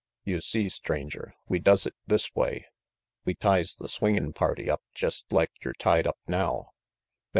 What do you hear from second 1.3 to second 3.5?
we does it this way. We